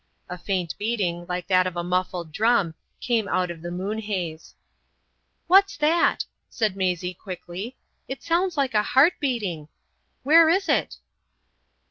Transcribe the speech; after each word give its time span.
A 0.29 0.35
faint 0.39 0.73
beating, 0.79 1.27
like 1.29 1.45
that 1.45 1.67
of 1.67 1.75
a 1.77 1.83
muffled 1.83 2.31
drum, 2.31 2.73
came 2.99 3.27
out 3.27 3.51
of 3.51 3.61
the 3.61 3.69
moon 3.69 3.99
haze. 3.99 4.55
"What's 5.45 5.77
that?" 5.77 6.25
said 6.49 6.75
Maisie, 6.75 7.13
quickly. 7.13 7.77
"It 8.07 8.23
sounds 8.23 8.57
like 8.57 8.73
a 8.73 8.81
heart 8.81 9.13
beating. 9.19 9.67
Where 10.23 10.49
is 10.49 10.67
it?" 10.67 10.97